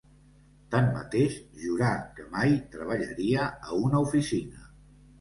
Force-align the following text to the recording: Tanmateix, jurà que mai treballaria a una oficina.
Tanmateix, 0.75 1.35
jurà 1.67 1.91
que 2.17 2.27
mai 2.33 2.57
treballaria 2.75 3.49
a 3.55 3.81
una 3.87 4.07
oficina. 4.11 4.71